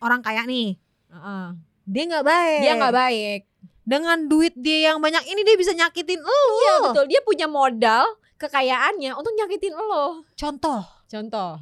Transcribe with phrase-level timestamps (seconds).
[0.00, 0.76] orang kaya nih
[1.08, 1.46] Heeh.
[1.84, 3.40] dia nggak baik Dia nggak baik.
[3.82, 7.04] dengan duit dia yang banyak ini dia bisa nyakitin lu Iya betul.
[7.06, 8.04] Dia punya modal
[8.36, 10.22] kekayaannya untuk nyakitin lo.
[10.32, 11.56] contoh Contoh.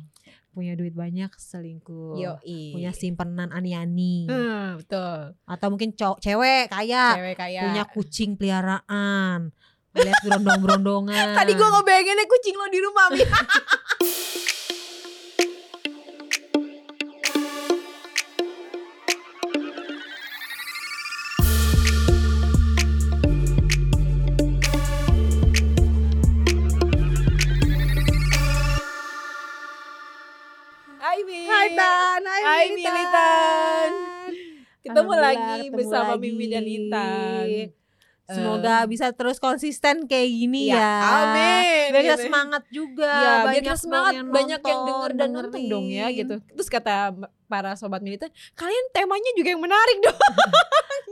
[0.51, 2.41] punya duit banyak selingkuh Yo
[2.72, 5.37] punya simpenan ani-ani Hmm, betul.
[5.38, 7.60] atau mungkin cowok cewek kaya Cewek kaya.
[7.62, 9.53] punya kucing peliharaan
[9.92, 13.06] alias berondong-berondongan Tadi gua ngebayanginnya kucing lo di rumah
[35.38, 36.22] lagi ketemu bersama lagi.
[36.24, 37.46] Mimi dan Intan.
[38.27, 40.90] Semoga bisa terus konsisten kayak gini Ya, ya.
[41.22, 42.24] amin, Biar kita gitu.
[42.27, 43.06] semangat juga.
[43.06, 46.34] Biar banyak kita semangat yang banyak yang denger dan nonton dong ya gitu.
[46.42, 47.14] Terus kata
[47.46, 50.18] para sobat militan, kalian temanya juga yang menarik dong.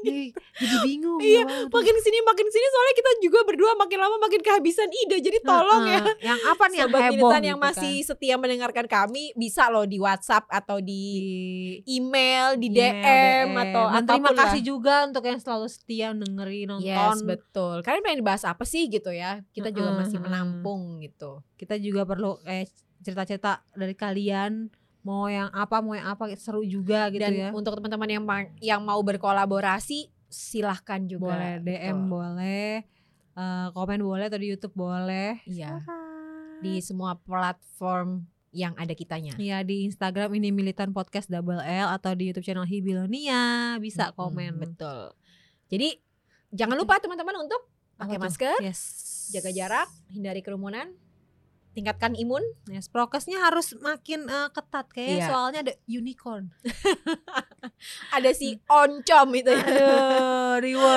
[0.04, 1.16] Ih, Jadi bingung.
[1.16, 1.72] Iya, ya, waduh.
[1.72, 5.16] makin sini makin sini soalnya kita juga berdua makin lama makin kehabisan ide.
[5.24, 6.04] Jadi tolong ya.
[6.20, 8.06] Yang apa nih yang Sobat heboh militan yang gitu masih kan.
[8.12, 13.84] setia mendengarkan kami bisa loh di WhatsApp atau di di email, di email, DM, atau
[13.96, 14.38] Dan terima lah.
[14.46, 16.86] kasih juga untuk yang selalu setia dengerin nonton.
[16.86, 17.80] Yes, betul.
[17.82, 19.40] Kalian pengen dibahas apa sih gitu ya?
[19.56, 21.40] Kita juga masih menampung gitu.
[21.56, 22.68] Kita juga perlu eh
[23.04, 24.68] cerita-cerita dari kalian
[25.04, 27.48] mau yang apa mau yang apa seru juga gitu Dan ya.
[27.50, 31.30] untuk teman-teman yang ma- yang mau berkolaborasi silahkan juga.
[31.30, 32.08] boleh DM gitu.
[32.08, 32.70] boleh
[33.34, 35.38] eh, komen boleh atau di YouTube boleh.
[35.44, 35.84] Iya.
[36.58, 39.34] Di semua platform yang ada kitanya.
[39.34, 44.56] Iya di Instagram ini Militan Podcast Double L atau di YouTube channel Hibilonia bisa komen.
[44.56, 45.12] betul.
[45.66, 45.98] Jadi
[46.48, 46.82] jangan Gitu.
[46.82, 47.60] lupa teman-teman untuk
[47.94, 48.80] pakai masker, Yes.
[49.28, 50.94] jaga jarak, hindari kerumunan,
[51.74, 52.40] tingkatkan imun.
[52.70, 55.26] Yes, prokesnya harus makin eh, ketat kayak Iya.
[55.28, 56.54] soalnya ada unicorn.
[58.16, 59.64] Ada si oncom itu ya.
[59.66, 60.96] Aduh, Riwa.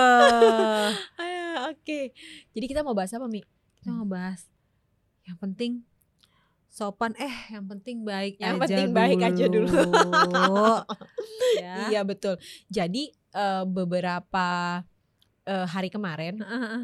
[1.74, 2.14] Oke.
[2.54, 3.42] Jadi kita mau bahas apa, Mi?
[3.82, 4.46] Kita mau bahas
[5.28, 5.84] yang penting
[6.70, 9.68] sopan eh yang penting baik Yang aja penting baik aja dulu.
[11.64, 11.90] ya.
[11.90, 12.38] Iya betul.
[12.70, 14.48] Jadi eh, beberapa
[15.44, 16.82] eh, hari kemarin Heeh.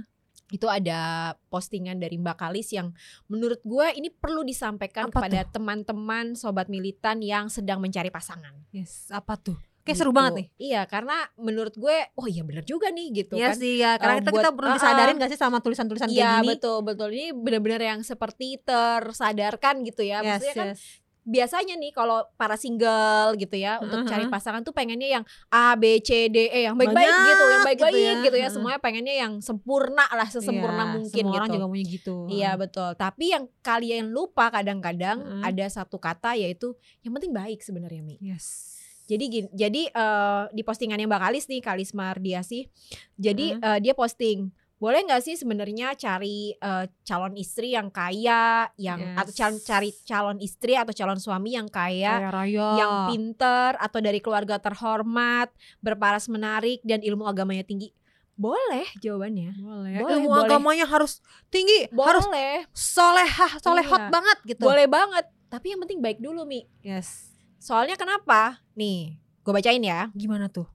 [0.50, 1.00] Itu ada
[1.48, 2.92] postingan dari Mbak Kalis yang
[3.26, 8.52] menurut gue ini perlu disampaikan Apa kepada teman-teman sobat militan yang sedang mencari pasangan.
[8.70, 9.56] Yes, apa tuh?
[9.82, 10.16] Kayak seru Gitu.
[10.16, 10.48] banget nih.
[10.64, 13.56] Iya, karena menurut gue, oh iya bener juga nih gitu Iya kan.
[13.58, 16.36] sih ya, karena Eh, kita, buat- kita perlu disadarin gak sih sama tulisan-tulisan Iya kayak
[16.40, 16.50] gini?
[16.50, 20.20] betul betul ini benar-benar yang seperti tersadarkan gitu ya.
[20.20, 20.82] Yes, Maksudnya kan yes.
[21.24, 24.12] Biasanya nih kalau para single gitu ya untuk Uh-huh.
[24.12, 27.64] cari pasangan tuh pengennya yang A B C D E yang baik-baik Banyak gitu, yang
[27.64, 28.24] baik-baik gitu ya.
[28.24, 28.48] gitu ya.
[28.52, 31.56] Semuanya pengennya yang sempurna lah, sesempurna Iya, mungkin semua orang gitu.
[31.56, 32.16] juga punya gitu.
[32.28, 32.90] Iya betul.
[32.94, 35.42] Tapi yang kalian lupa kadang-kadang Mm.
[35.44, 38.20] ada satu kata yaitu yang penting baik sebenarnya Mi.
[38.20, 38.76] Yes.
[39.04, 42.68] Jadi gini, jadi eh, di postingannya Mbak Kalis nih Kalis Mardiasi.
[43.16, 43.62] Jadi Mm.
[43.62, 44.48] eh, dia posting
[44.84, 49.16] boleh nggak sih sebenarnya cari eh, calon istri yang kaya, yang Yes.
[49.16, 52.68] atau calon cari calon istri atau calon suami yang kaya, Kaya raya.
[52.76, 55.48] yang pinter atau dari keluarga terhormat,
[55.80, 57.96] berparas menarik dan ilmu agamanya tinggi.
[58.34, 59.56] Boleh jawabannya.
[59.56, 59.94] boleh.
[59.96, 60.46] Boleh, Ilmu boleh.
[60.50, 62.66] agamanya harus tinggi, harus Boleh.
[62.74, 64.12] solehah, solehot Iya.
[64.12, 64.64] banget gitu.
[64.66, 65.26] Boleh banget.
[65.48, 66.66] Tapi yang penting baik dulu Mi.
[66.82, 67.30] Yes.
[67.56, 68.60] Soalnya kenapa?
[68.74, 70.10] Nih, gue bacain ya.
[70.12, 70.66] Gimana tuh?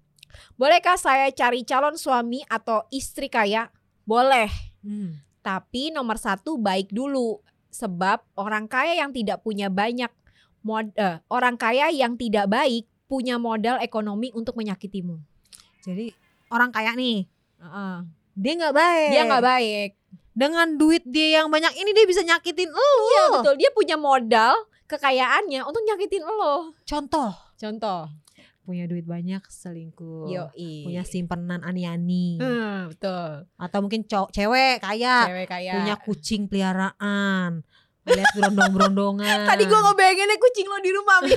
[0.55, 3.69] Bolehkah saya cari calon suami atau istri kaya?
[4.09, 4.49] Boleh.
[4.81, 5.21] Hmm.
[5.45, 7.45] Tapi nomor satu baik dulu.
[7.69, 10.09] Sebab orang kaya yang tidak punya banyak
[10.65, 15.21] mod, eh, orang kaya yang tidak baik punya modal ekonomi untuk menyakitimu.
[15.85, 16.13] Jadi
[16.49, 17.29] orang kaya nih,
[17.61, 17.97] Heeh.
[18.33, 19.11] dia nggak baik.
[19.13, 19.91] Dia nggak baik.
[20.39, 22.93] Dengan duit dia yang banyak ini dia bisa nyakitin lu.
[23.13, 23.55] Iya betul.
[23.61, 24.57] Dia punya modal
[24.89, 26.73] kekayaannya untuk nyakitin lo.
[26.89, 28.09] Contoh, Contoh.
[28.69, 30.29] Punya duit banyak selingkuh.
[30.29, 30.84] Yoi.
[30.84, 32.37] Punya simpenan ani-ani.
[32.37, 33.49] Hmm, betul.
[33.56, 35.73] Atau mungkin cowok cewek kaya Cewek kaya.
[35.75, 37.65] punya kucing peliharaan.
[38.05, 39.49] Alias berondong-berondongan.
[39.49, 41.19] Tadi gue ngebayanginnya kucing lo di rumah.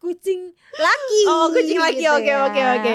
[0.00, 0.40] Kucing
[0.74, 1.20] laki.
[1.28, 2.00] Oh kucing lagi.
[2.00, 2.40] gitu Oke ya.
[2.42, 2.94] oke oke.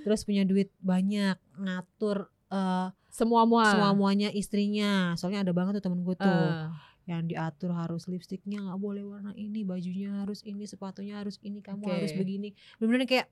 [0.00, 3.68] Terus punya duit banyak, ngatur eh, Semua mua.
[3.68, 5.12] semua muanya istrinya.
[5.14, 6.24] Soalnya ada banget tuh temen gue tuh.
[6.24, 6.64] Eh.
[7.10, 11.82] Yang diatur harus lipstiknya nggak boleh warna ini bajunya harus ini sepatunya harus ini kamu
[11.82, 11.90] Oke.
[11.90, 13.26] harus begini benar-benar kayak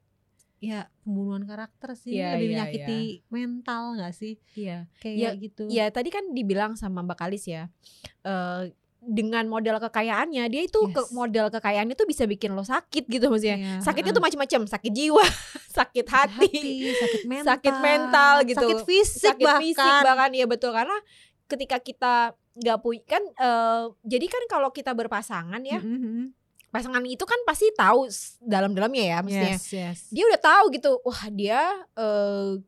[0.59, 4.91] ya pembunuhan karakter sih Iya, lebih iya, menyakiti mental nggak sih Iya.
[4.99, 7.71] kayak gitu Ya tadi kan dibilang sama Mbak Kalis ya.
[8.23, 11.15] eh dengan modal kekayaannya dia itu ke Yes.
[11.15, 13.55] modal kekayaannya tuh bisa bikin lo sakit gitu maksudnya.
[13.55, 14.19] Iya, Sakitnya heeh.
[14.19, 15.23] tuh macam-macam, sakit jiwa,
[15.79, 16.51] sakit hati,
[16.99, 18.59] sakit mental sakit mental gitu.
[18.59, 20.99] sakit fisik sakit bahkan fisik bahkan ya betul karena
[21.47, 22.15] ketika kita
[22.59, 26.35] nggak punya kan eh, jadi kan kalau kita berpasangan ya Mhm.
[26.69, 28.05] pasangan itu kan pasti tahu
[28.39, 29.99] dalam-dalamnya ya maksudnya Yes, yes.
[30.09, 31.63] dia udah tahu gitu wah dia
[31.95, 32.61] eh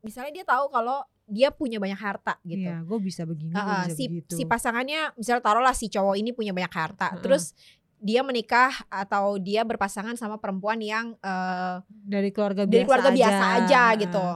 [0.00, 3.92] misalnya dia tahu kalau dia punya banyak harta gitu Iya, gue bisa begini, ah, bisa
[3.92, 4.32] si begitu.
[4.32, 7.20] si pasangannya misalnya taruhlah si cowok ini punya banyak harta Heeh.
[7.20, 7.52] terus
[7.98, 13.18] dia menikah atau dia berpasangan sama perempuan yang eh, dari keluarga dari biasa keluarga aja.
[13.18, 14.26] biasa aja gitu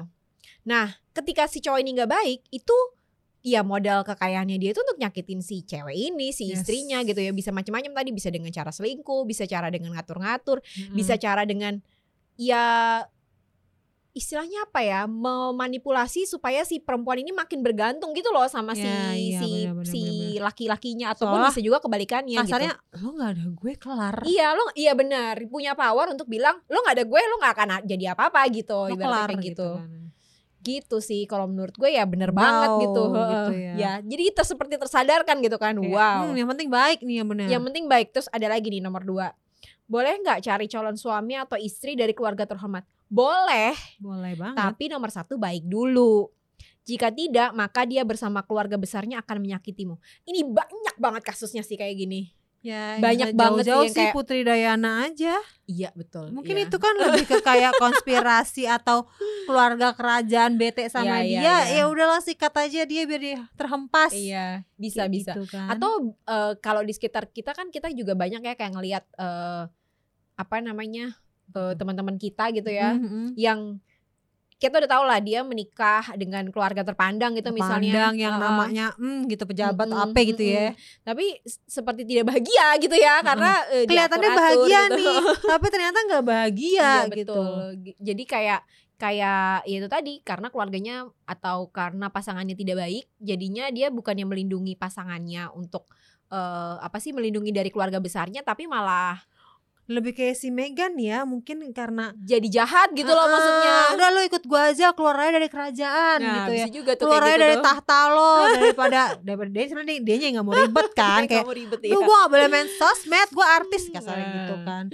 [0.63, 2.77] nah ketika si cowok ini nggak baik itu
[3.43, 6.63] ya modal kekayaannya dia itu untuk nyakitin si cewek ini si Yes.
[6.63, 10.95] istrinya gitu ya bisa macam-macam tadi bisa dengan cara selingkuh bisa cara dengan ngatur-ngatur Mm-mm.
[10.95, 11.83] bisa cara dengan
[12.35, 13.03] ya
[14.13, 19.41] istilahnya apa ya memanipulasi supaya si perempuan ini makin bergantung gitu loh sama si Ya,
[19.41, 23.01] si benar, benar, si benar, laki-lakinya ataupun Seolah bisa juga kebalikannya kasarnya gitu.
[23.01, 24.17] lo nggak ada gue kelar.
[24.23, 27.69] Iya lo iya benar punya power untuk bilang lo nggak ada gue lo nggak akan
[27.89, 29.71] jadi apa-apa gitu Lo ibaratnya kelar kayak gitu.
[29.81, 29.91] kan.
[30.63, 33.03] Gitu sih kalau menurut gue ya bener banget Wow, gitu.
[33.11, 33.77] gitu Heeh.
[33.77, 33.93] ya.
[33.99, 35.75] jadi ter seperti tersadarkan gitu kan.
[35.75, 36.31] Kayak, wow.
[36.31, 37.47] hmm, yang penting baik nih yang benar.
[37.51, 38.09] Yang penting baik.
[38.15, 39.35] Terus ada lagi nih nomor dua.
[39.85, 42.87] Boleh nggak cari calon suami atau istri dari keluarga terhormat?
[43.13, 44.57] Boleh, Boleh banget.
[44.57, 46.33] tapi nomor satu baik dulu.
[46.83, 49.95] Jika tidak, maka dia bersama keluarga besarnya akan menyakitimu.
[50.27, 52.33] Ini banyak banget kasusnya sih kayak gini.
[52.63, 55.35] Ya, banyak banget sih jauh-jauh yang sih kayak- Putri Dayana aja.
[55.65, 56.31] Iya betul.
[56.31, 56.65] Mungkin iya.
[56.65, 59.07] itu kan lebih ke kayak konspirasi atau
[59.47, 61.41] keluarga kerajaan bete sama Iya, iya, dia.
[61.41, 61.57] iya.
[61.75, 64.11] Ya udahlah sikat aja dia biar dia terhempas.
[64.13, 65.33] Iya, bisa Kayak bisa.
[65.33, 65.67] gitu kan.
[65.69, 69.63] Atau eh, kalau di sekitar kita kan kita juga banyak ya kayak ngelihat eh,
[70.35, 71.13] apa namanya
[71.51, 73.35] eh, teman-teman kita gitu ya, Mhm.
[73.35, 73.61] yang
[74.63, 77.91] kita udah tahu lah dia menikah dengan keluarga terpandang gitu misalnya.
[77.99, 78.47] Pandang yang Heeh.
[78.47, 80.71] namanya hmm gitu pejabat Mm-mm, apa gitu ya.
[81.03, 84.99] Tapi seperti tidak bahagia gitu ya karena eh, Kelihatannya bahagia gitu.
[85.03, 85.17] nih,
[85.51, 87.35] tapi ternyata nggak bahagia Iya gitu.
[87.35, 87.63] betul.
[87.99, 88.61] Jadi kayak
[89.03, 94.79] kayak ya itu tadi karena keluarganya atau karena pasangannya tidak baik, jadinya dia bukannya melindungi
[94.79, 95.91] pasangannya untuk
[96.31, 99.19] eh, apa sih melindungi dari keluarga besarnya, tapi malah
[99.85, 103.75] Lebih kayak si Megan ya, mungkin karena jadi jahat gitu loh "Ah, maksudnya.
[103.93, 106.67] Udah lo ikut gua aja keluar aja dari kerajaan Nah, gitu ya.
[106.73, 107.65] juga tuh Keluar aja gitu dari tuh.
[107.65, 111.81] tahta lo daripada daripada dia sebenarnya dia nya nggak mau ribet kan Kayak kamu ribet
[111.83, 111.91] ya.
[111.93, 114.35] gue gak boleh main sosmed Gue artis kasarnya Nah.
[114.39, 114.85] gitu kan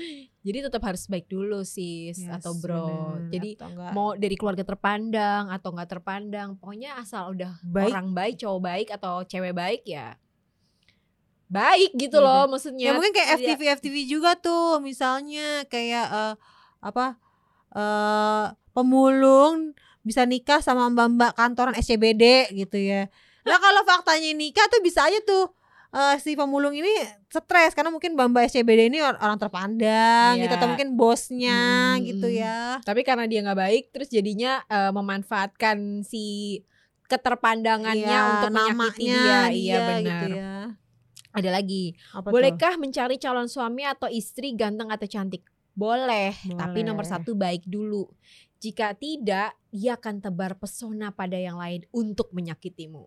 [0.40, 2.88] Jadi tetap harus baik dulu sis Yes, atau bro.
[3.12, 3.28] bener.
[3.30, 3.50] Jadi
[3.92, 8.88] mau dari keluarga terpandang atau nggak terpandang, pokoknya asal udah baik orang baik, cowok baik
[8.90, 10.16] atau cewek baik ya
[11.48, 12.84] baik gitu Iya, loh maksudnya.
[12.84, 16.34] Ya mungkin kayak Tidak- FTV FTV juga tuh Misalnya kayak eh,
[16.78, 17.16] Apa
[17.70, 23.08] eh Pemulung Bisa nikah sama mbak-mbak kantoran SCBD gitu ya
[23.42, 25.48] Nah kalau faktanya nikah tuh bisa aja tuh
[25.88, 26.92] eh, si pemulung ini
[27.26, 30.42] stres karena mungkin mbak-mbak SCBD ini or- orang terpandang Iya.
[30.42, 31.60] gitu atau mungkin bosnya
[31.96, 32.38] Hmm, gitu hmm.
[32.38, 36.60] ya Tapi karena dia nggak baik, terus jadinya eh, memanfaatkan si
[37.08, 39.16] keterpandangannya Iya, untuk menyakiti dia.
[39.16, 40.02] Iya dia benar.
[40.04, 40.54] gitu ya.
[41.38, 41.94] Ada lagi.
[42.12, 42.34] Apa tuh?
[42.34, 45.46] Bolehkah mencari calon suami atau istri ganteng atau cantik?
[45.78, 47.14] Boleh, tapi nomor Boleh.
[47.14, 48.10] satu baik dulu.
[48.58, 53.06] Jika tidak, ia akan tebar pesona pada yang lain untuk menyakitimu.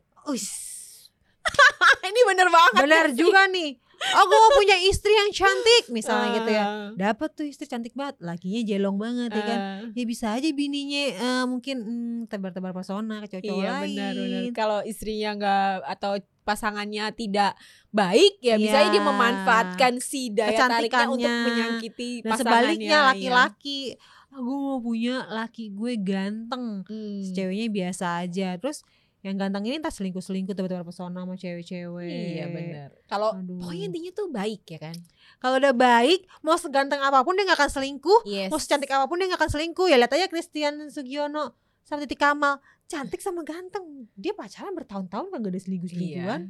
[2.07, 2.79] Ini bener banget.
[3.11, 3.19] Sih?
[3.19, 3.75] juga nih.
[4.03, 6.63] Oh gue mau punya istri yang cantik misalnya gitu ya.
[6.63, 9.59] Ah, Dapat tuh istri cantik banget, lakinya jelong banget ya kan.
[9.59, 9.79] ah.
[9.91, 13.83] Ya bisa aja bininya eh, mungkin hmm, tebar-tebar pesona ke cowok-cowok Iya lain.
[13.87, 14.41] benar benar.
[14.51, 16.11] Kalau istrinya nggak atau
[16.41, 17.53] pasangannya tidak
[17.89, 18.89] baik ya bisa Iya.
[18.89, 22.41] dia memanfaatkan si daya tariknya untuk menyakiti Dan pasangannya.
[22.41, 23.07] sebaliknya iya.
[23.07, 23.79] laki-laki,
[24.27, 27.21] ah, gue mau punya laki gue ganteng, Hmm.
[27.21, 28.57] si ceweknya biasa aja.
[28.57, 28.81] Terus
[29.21, 32.09] yang ganteng ini entah selingkuh-selingkuh tebar-tebar pesona sama cewek-cewek.
[32.41, 32.89] Iya benar.
[33.05, 34.97] Kalau pokoknya intinya tuh baik ya kan.
[35.37, 38.25] Kalau udah baik, mau seganteng apa pun dia gak akan selingkuh.
[38.25, 38.49] Yes.
[38.49, 42.13] Mau secantik apa pun dia gak akan selingkuh Ya lihat aja Christian Sugiono Sama Titi
[42.17, 46.41] Kamal Cantik sama ganteng Dia pacaran bertahun-tahun kan gak ada selingkuh-selingkuhan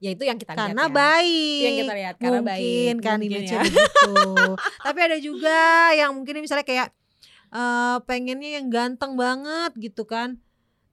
[0.00, 0.96] Ya itu yang kita Karena lihat ya.
[0.96, 2.60] baik yang kita lihat karena baik.
[2.60, 3.60] Mungkin kan Mungkin ya.
[3.64, 4.12] begitu
[4.88, 5.58] Tapi ada juga
[5.96, 6.88] yang mungkin misalnya kayak
[7.52, 10.40] eh Pengennya yang ganteng banget gitu kan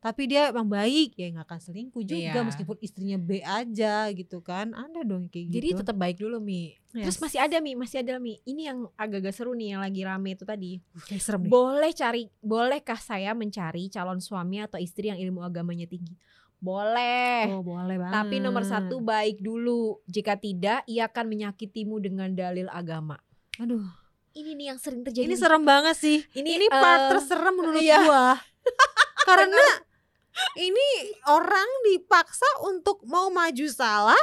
[0.04, 2.44] tapi dia emang baik ya nggak akan selingkuh juga Iya.
[2.44, 6.76] meskipun istrinya B aja gitu kan ada dong kayak gitu Jadi tetap baik dulu Mi.
[6.92, 7.24] Terus Yes.
[7.24, 8.38] masih ada Mi, masih ada Mi.
[8.42, 10.78] Ini yang agak-agak seru nih yang lagi rame itu tadi.
[11.02, 11.50] Kayak serem nih.
[11.50, 16.14] Boleh cari, bolehkah saya mencari calon suami atau istri yang ilmu agamanya tinggi?
[16.60, 17.50] Boleh.
[17.50, 20.00] oh boleh banget Tapi nomor satu baik dulu.
[20.06, 23.18] Jika tidak, ia akan menyakitimu dengan dalil agama.
[23.56, 23.84] aduh
[24.32, 25.24] Ini nih yang sering terjadi.
[25.24, 25.40] ini nih.
[25.40, 28.02] serem banget sih Ini, ini part eh, terserem menurut iya.
[28.02, 28.26] gua
[29.28, 29.62] karena
[30.56, 30.88] ini
[31.26, 34.20] orang dipaksa untuk mau maju salah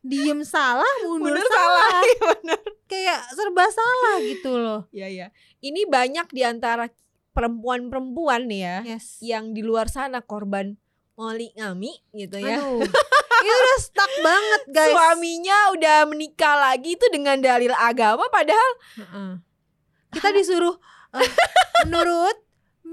[0.00, 2.02] diem salah mundur Bener salah salah.
[2.08, 2.60] Iya, bener.
[2.86, 5.26] kayak serba salah gitu loh Iya, iya.
[5.60, 6.88] Ini banyak di antara
[7.30, 10.74] perempuan-perempuan nih ya yes yang di luar sana korban
[11.14, 12.58] poligami gitu ya.
[12.58, 12.80] aduh
[13.40, 19.30] itu udah stuck banget guys Suaminya udah menikah lagi itu dengan dalil agama padahal Heeh.
[20.10, 20.74] kita disuruh
[21.14, 21.30] eh,
[21.84, 22.36] menurut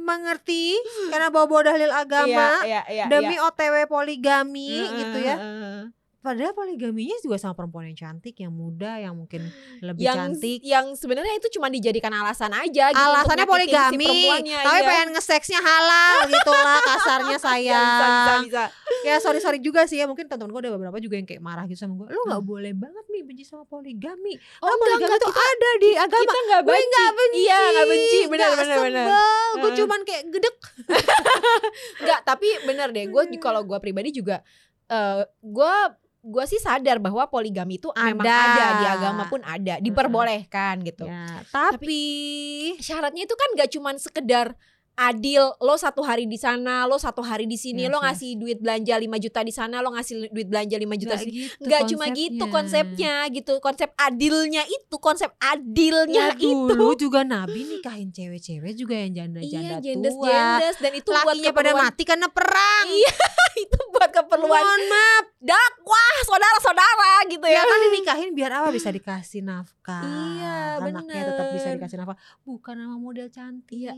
[0.08, 0.80] mengerti
[1.12, 3.44] karena bawa-bawa dalil agama iya, iya, demi iya.
[3.44, 5.80] OTW poligami Heeh, gitu ya heeh.
[6.18, 9.48] Padahal poligaminya juga sama perempuan yang cantik yang muda yang mungkin
[9.80, 14.60] lebih yang cantik yang sebenarnya itu cuma dijadikan alasan aja gitu alasannya si poligami perempuannya,
[14.60, 14.88] tapi iya.
[14.88, 18.64] pengen nge-seksnya halal gitu lah kasarnya saya bisa, bisa, bisa.
[19.04, 21.64] ya sorry sorry juga sih ya mungkin temen-temen gue ada beberapa juga yang kayak marah
[21.66, 22.50] gitu sama gue lu nggak Hmm.
[22.50, 26.22] boleh banget nih benci sama poligami Oh, Karena enggak, poligami enggak, tuh ada di agama
[26.24, 26.88] kita nggak gue benci.
[26.88, 28.18] nggak benci Iya, nggak benci.
[28.20, 29.06] Benar, nggak benar, benar.
[29.06, 29.52] sebel.
[29.58, 30.56] gue cuman kayak gedek
[32.02, 33.06] Enggak, tapi bener deh.
[33.08, 34.42] Gue kalau gue pribadi juga
[34.88, 35.76] eh gue
[36.28, 38.36] gue sih sadar bahwa poligami itu memang Ada.
[38.36, 41.08] ada di agama pun ada, diperbolehkan gitu.
[41.08, 42.04] ya tapi
[42.84, 44.54] Syaratnya itu kan gak cuman sekedar
[44.98, 48.06] adil lo satu hari di sana lo satu hari di sini Yes, lo yes.
[48.10, 51.66] ngasih duit belanja 5 juta di sana lo ngasih duit belanja 5 juta nggak gitu
[51.70, 53.54] nggak cuma gitu konsepnya gitu.
[53.62, 56.66] Konsep adilnya itu konsep adilnya ya itu.
[56.66, 60.34] dulu juga nabi nikahin cewek-cewek juga yang janda-janda iya jendes tua.
[60.34, 62.86] jendes dan itu buat lakinya pada keperluan mati karena perang.
[62.90, 63.14] Iya,
[63.70, 67.62] itu buat keperluan mohon maaf dakwah saudara-saudara gitu ya.
[67.62, 71.76] ya kan dinikahin biar apa bisa dikasih nafkah Iya, anaknya tetap bisa bener.
[71.78, 73.94] dikasih nafkah bukan nama model cantik Iya.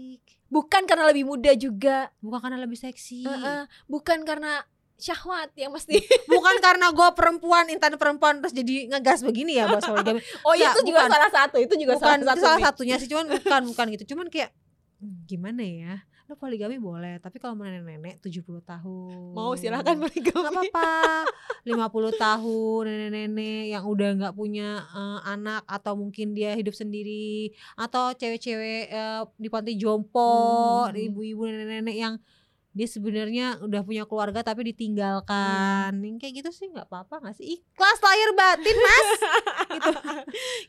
[0.48, 4.66] Bukan karena lebih muda juga, bukan karena lebih seksi Heeh, bukan karena
[4.96, 5.96] syahwat yang mesti.
[6.26, 10.76] bukan karena gue perempuan intan perempuan terus jadi ngegas begini ya buat poligami Oh Nggak,
[10.76, 11.12] itu juga bukan.
[11.14, 12.44] salah satu, itu juga bukan salah itu satu.
[12.44, 14.52] salah satunya sih cuman bukan bukan gitu cuman kayak
[15.00, 15.96] hmm, gimana ya
[16.30, 20.30] lo poligami boleh tapi kalau mau nenek-nenek 70 tahun Mau silakan poligami.
[20.38, 20.90] nggak apa-apa
[21.66, 21.74] 50
[22.16, 28.84] tahun nenek-nenek yang udah nggak punya eh, anak atau mungkin dia hidup sendiri atau cewek-cewek
[28.88, 30.30] eh, di panti jompo
[30.86, 30.94] Hmm.
[30.94, 32.16] ibu-ibu nenek-nenek yang
[32.70, 36.18] dia sebenarnya udah punya keluarga tapi ditinggalkan Hmm.
[36.18, 39.10] Kayak gitu sih nggak apa-apa nggak sih ikhlas lahir batin mas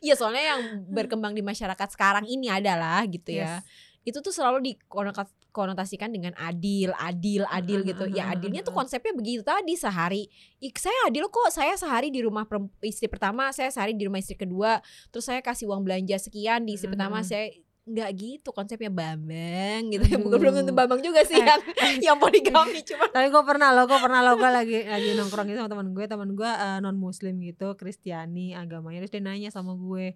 [0.01, 3.61] Iya soalnya yang berkembang di masyarakat sekarang ini adalah gitu ya.
[4.01, 8.09] Itu tuh selalu dikonotasikan dengan adil, adil, adil gitu.
[8.09, 10.25] Ya adilnya tuh konsepnya begitu tadi sehari.
[10.57, 11.53] Ik, saya adil kok.
[11.53, 12.47] Saya sehari di rumah
[12.81, 14.81] istri pertama, saya sehari di rumah istri kedua.
[15.09, 17.27] Terus saya kasih uang belanja sekian di istri pertama, Mhm.
[17.27, 17.45] saya
[17.81, 21.41] nggak gitu konsepnya Bambang gitu ya bukan belum tentu Bambang juga sih Eh.
[21.41, 21.61] yang
[22.13, 25.65] yang poligami cuma tapi gue pernah loh gue pernah loh gue lagi lagi nongkrong gitu
[25.65, 30.13] sama teman gue teman gue non muslim gitu Kristiani agamanya terus dia nanya sama gue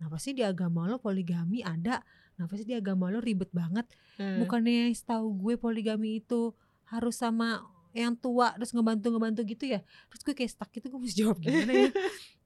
[0.00, 2.00] kenapa sih di agama lo poligami ada
[2.34, 3.86] kenapa sih di agama lo ribet banget?
[4.20, 4.44] Hmm.
[4.44, 6.52] bukannya setahu gue poligami itu
[6.84, 9.80] harus sama yang tua terus ngebantu ngebantu gitu ya?
[10.08, 11.88] Terus gue kayak stuck gitu gue mesti jawab gimana ya?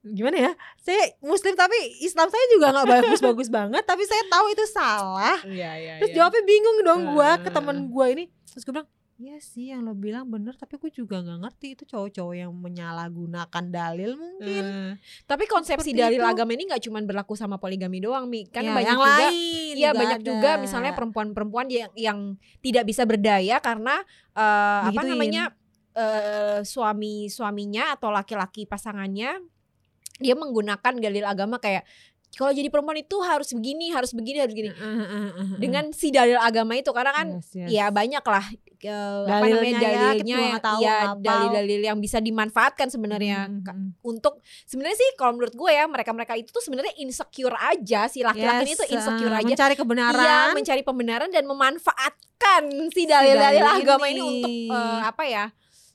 [0.07, 0.51] Gimana ya?
[0.79, 5.37] Saya muslim tapi Islam saya juga nggak bagus bagus banget tapi saya tahu itu salah.
[5.43, 6.17] Iya, iya, terus iya.
[6.23, 8.25] jawabnya bingung dong gue ke teman gue ini.
[8.51, 11.83] Terus gue bilang Iya sih yang lo bilang bener tapi gue juga nggak ngerti itu
[11.85, 14.91] cowok-cowok yang menyalahgunakan dalil mungkin Eh,
[15.25, 16.29] tapi konsepsi Seperti dalil itu.
[16.29, 18.45] agama ini nggak cuma berlaku sama poligami doang, Mi.
[18.45, 20.27] Kan Ya, banyak yang juga lain Iya banyak ada.
[20.27, 22.19] juga misalnya perempuan-perempuan yang yang
[22.61, 25.49] tidak bisa berdaya karena eh, apa namanya
[25.91, 29.41] eh, suami suaminya atau laki-laki pasangannya
[30.17, 31.85] dia menggunakan dalil agama kayak
[32.37, 34.69] kalau jadi perempuan itu harus begini harus begini harus begini
[35.57, 37.67] dengan si dalil agama itu karena kan Yes, yes.
[37.67, 38.45] ya banyak lah
[38.77, 43.51] eh, apa namanya Dalilnya ya, dalilnya nggak tahu, ya dalil-dalil yang bisa dimanfaatkan sebenarnya Mm,
[43.51, 43.89] mm, Ka- mm.
[44.03, 48.69] untuk sebenarnya sih kalau menurut gue ya mereka-mereka itu tuh sebenarnya insecure aja si laki-laki
[48.69, 52.63] Yes, tuh insecure eh, aja mencari kebenaran mencari pembenaran dan memanfaatkan
[52.93, 54.21] si dalil-dalil dalil agama ini, ini.
[54.21, 55.45] untuk eh, apa ya?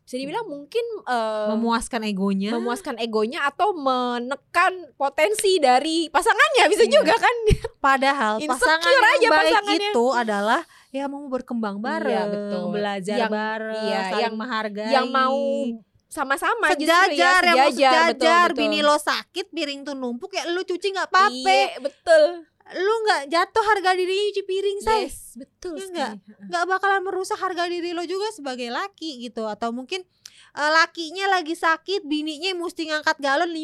[0.02, 6.92] Bisa dibilang mungkin eh, memuaskan egonya memuaskan egonya atau menekan potensi dari pasangannya bisa Iya.
[6.92, 7.36] juga kan?
[7.78, 9.90] padahal pasangan yang aja baik pasangannya.
[9.90, 12.62] itu adalah ya mau berkembang bareng Iya, betul.
[12.68, 15.38] belajar Yang- bareng iya, saling yang- menghargai Yang mau
[16.06, 18.60] sama-sama justru sejajar ya, yang mau sejajar, sejajar betul, betul.
[18.60, 22.22] bini lo sakit piring tuh numpuk ya lu cuci nggak apa-apa Iya, betul.
[22.74, 26.16] Lu nggak jatuh harga diri nyuci piring say Yes, betul Iya sekali.
[26.44, 26.64] nggak?
[26.66, 29.44] Bakalan merusak harga diri lo juga sebagai laki gitu.
[29.44, 30.02] Atau mungkin
[30.52, 33.58] eh, lakinya lagi sakit bininya mesti ngangkat galon 5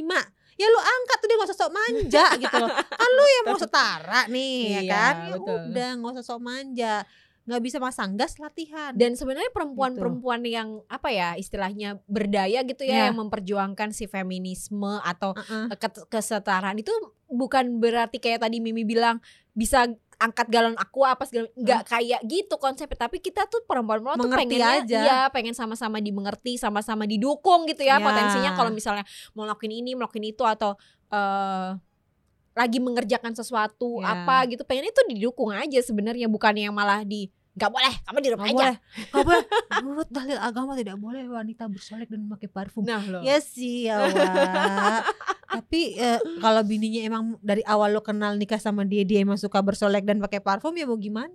[0.55, 2.67] ya lu angkat tuh dia nggak usah sok manja gitu loh.
[2.69, 5.15] Kan lu yang mau setara nih ya Iya, kan?
[5.17, 5.59] Ya betul.
[5.69, 6.95] udah nggak usah sok manja.
[7.45, 8.93] Nggak bisa masang gas latihan.
[8.93, 13.05] Dan sebenarnya perempuan-perempuan yang apa ya istilahnya berdaya gitu ya Iya.
[13.09, 15.73] yang memperjuangkan si feminisme atau Heeh.
[15.73, 16.93] ke- kesetaraan itu
[17.29, 19.21] bukan berarti kayak tadi Mimi bilang
[19.53, 19.85] bisa
[20.17, 24.83] angkat galon aku apa segala nggak kayak gitu konsepnya tapi kita tuh perempuan-perempuan tuh pengennya
[24.83, 24.99] aja.
[25.01, 28.03] ya pengen sama-sama dimengerti sama-sama didukung gitu ya Ya.
[28.03, 30.75] potensinya kalau misalnya mau ngelakuin ini melakukan itu atau
[31.09, 31.71] eh
[32.53, 34.27] lagi mengerjakan sesuatu Ya.
[34.27, 38.31] apa gitu pengen itu didukung aja sebenarnya bukan yang malah di nggak boleh kamu di
[38.31, 39.45] rumah Gak aja boleh, gak boleh.
[39.83, 42.83] Menurut dalil agama tidak boleh wanita bersolek dan memakai parfum.
[42.83, 44.03] nah loh Ya sih, ya.
[45.51, 49.59] Tapi eh, kalau bininya emang dari awal lo kenal nikah sama dia, dia emang suka
[49.59, 51.33] bersolek dan pakai parfum ya mau gimana?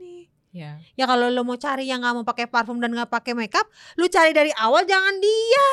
[0.49, 3.65] ya Ya kalau lo mau cari yang nggak mau pakai parfum dan nggak pakai makeup,
[3.95, 5.65] lu cari dari awal jangan dia.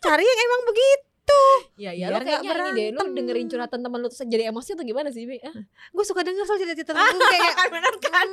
[0.00, 1.40] cari yang emang begitu.
[1.76, 4.84] ya ya lo kayaknya ini deh lo dengerin curhatan temen lu terus jadi emosi atau
[4.84, 5.38] gimana sih Mi?
[5.40, 5.54] Ah,
[5.88, 8.28] Gue suka denger soal cerita-cerita gue kayak kan bener kan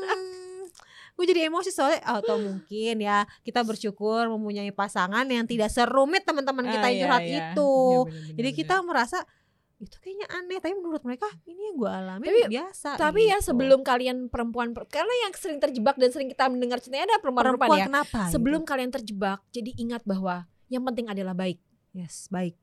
[1.12, 6.63] gue jadi emosi soalnya atau mungkin ya kita bersyukur mempunyai pasangan yang tidak serumit teman-teman
[6.65, 7.32] kita Ah, yang iya, curhat iya.
[7.51, 7.70] itu.
[7.70, 8.58] Iya, bener-bener, Jadi bener.
[8.58, 9.18] kita merasa
[9.79, 12.89] itu kayaknya aneh, tapi menurut mereka ini yang gue alami Tapi- biasa.
[13.00, 13.55] tapi ya gitu.
[13.55, 17.79] sebelum kalian perempuan karena yang sering terjebak dan sering kita mendengar ceritanya ada perempuan-perempuan perempuan
[17.79, 18.27] ya kenapa?
[18.27, 21.95] sebelum kalian terjebak jadi ingat bahwa yang penting adalah baik gitu.
[21.95, 22.59] yes baik,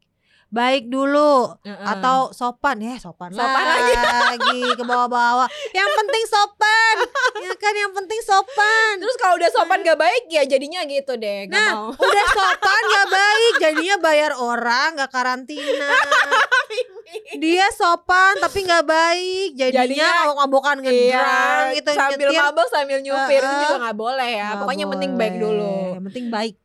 [0.46, 5.48] baik dulu atau sopan ya sopan, Sopan lagi ke bawah-bawah.
[5.72, 6.94] Yang penting sopan,
[7.40, 8.92] ya kan yang penting sopan.
[9.00, 12.82] terus kalau udah sopan gak baik ya jadinya gitu deh gak Nah, mau udah sopan
[12.86, 15.88] gak baik, jadinya bayar orang gak karantina.
[17.42, 22.42] Dia sopan tapi nggak baik, jadinya Jadinya- mabok-mabokan ngedrang gitu Iya, sambil nyetir.
[22.42, 23.62] mabok sambil nyupir itu Heeh.
[23.62, 25.42] juga nggak boleh ya Nggak pokoknya yang penting baik boleh.
[25.42, 26.56] dulu Yang penting baik.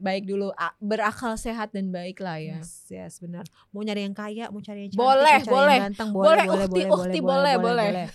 [0.00, 0.48] baik dulu
[0.80, 3.44] berakal sehat dan baik lah ya Yes, yes benar.
[3.68, 5.76] Mau nyari yang kaya, mau cari yang cantik, Boleh, mau cari boleh.
[5.76, 8.06] yang ganteng, Boleh, boleh, boleh, ukti, boleh, ukti, boleh, boleh, boleh.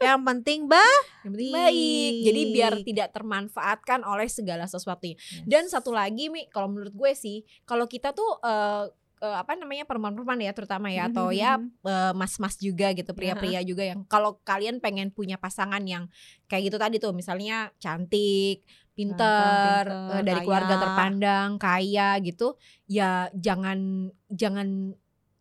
[0.00, 0.96] Yang penting bah.
[1.20, 2.12] yang penting Baik.
[2.22, 7.36] jadi biar tidak termanfaatkan oleh segala sesuatunya dan satu lagi mi kalau menurut gue sih
[7.62, 8.88] kalau kita tuh eh,
[9.24, 13.80] eh, apa namanya perempuan-perempuan ya terutama ya atau ya eh, mas-mas juga gitu pria-pria juga
[13.80, 16.12] yang kalau kalian pengen punya pasangan yang
[16.44, 20.46] kayak gitu tadi tuh misalnya cantik pinter, pinter, eh, dari kaya.
[20.46, 22.54] keluarga terpandang kaya gitu
[22.86, 24.94] ya jangan jangan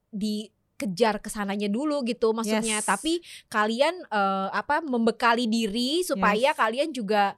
[0.10, 2.88] dikejar ke sananya dulu gitu maksudnya Yes.
[2.88, 6.58] tapi kalian eh, apa membekali diri supaya Yes.
[6.58, 7.38] kalian juga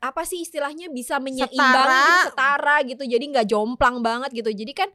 [0.00, 1.52] apa sih istilahnya bisa menyeimbang
[1.84, 2.00] Setara.
[2.08, 4.88] gitu, setara gitu jadi nggak jomplang banget gitu jadi kan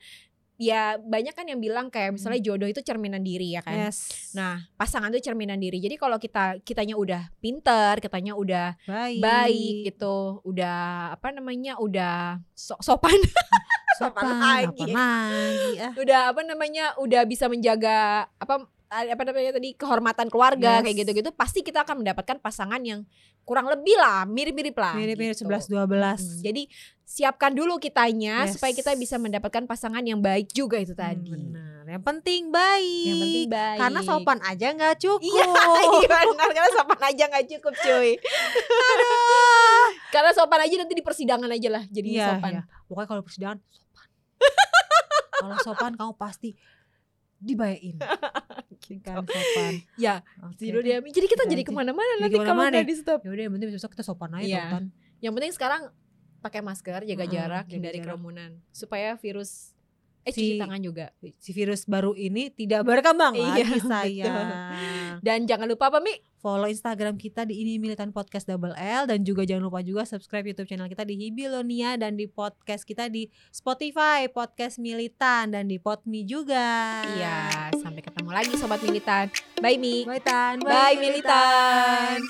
[0.56, 4.32] ya banyak kan yang bilang kayak misalnya jodoh itu cerminan diri ya kan Yes.
[4.32, 9.20] nah pasangan itu cerminan diri jadi kalau kita kitanya udah pinter kitanya udah baik.
[9.20, 13.20] baik gitu udah apa namanya udah so- sopan
[13.96, 14.28] Sopan,
[14.68, 14.92] lagi.
[14.92, 15.94] apa lagi ah.
[15.96, 20.84] udah apa namanya udah bisa menjaga apa apa namanya tadi kehormatan keluarga Yes.
[20.84, 23.04] kayak gitu-gitu pasti kita akan mendapatkan pasangan yang
[23.42, 25.44] kurang lebih lah mirip-mirip lah Mirip-mirip gitu.
[25.44, 25.86] 11 12.
[26.18, 26.64] Hmm, jadi
[27.02, 28.56] siapkan dulu kitanya Yes.
[28.56, 31.72] supaya kita bisa mendapatkan pasangan yang baik juga itu tadi Hmm, benar.
[31.86, 33.06] Yang penting baik.
[33.06, 35.22] yang penting baik Karena sopan aja nggak cukup.
[35.22, 35.46] Iya,
[35.96, 38.12] iya benar karena sopan aja nggak cukup cuy.
[40.10, 42.52] karena sopan aja nanti di persidangan aja lah jadi Iya, sopan.
[42.52, 42.62] iya.
[42.86, 44.08] Pokoknya kalau persidangan sopan.
[45.38, 46.50] kalau sopan kamu pasti
[47.38, 48.00] dibayain.
[49.04, 49.74] Kan sopan.
[49.98, 50.58] Ya, Oke.
[50.58, 50.98] Tidur dia.
[51.04, 53.20] Jadi kita Kita jadi ke mana-mana nanti kalau ke mana-mana nggak di stop.
[53.22, 54.64] Ya udah yang penting besok kita sopan aja Iya.
[54.72, 54.84] Tonton.
[55.20, 55.82] Yang penting sekarang
[56.40, 59.75] pakai masker, jaga jarak, hindari kerumunan supaya virus
[60.26, 61.06] eh Si- cuci tangan juga.
[61.38, 64.50] Si virus baru ini tidak berkembang Iya, lagi sayang.
[65.22, 66.12] Dan jangan lupa apa Mi?
[66.36, 70.46] Follow Instagram kita di ini Militan Podcast Double L dan juga jangan lupa juga subscribe
[70.46, 75.78] YouTube channel kita di Hibilonia dan di podcast kita di Spotify Podcast Militan dan di
[75.78, 77.02] Podme juga.
[77.18, 79.30] Iya, sampai ketemu lagi sobat militan.
[79.58, 80.06] Bye Mi.
[80.06, 80.62] Bye Tan.
[80.62, 82.22] Bye, Militan.